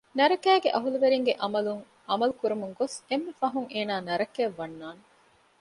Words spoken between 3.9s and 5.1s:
ނަރަކައަށް ވަންނާނެ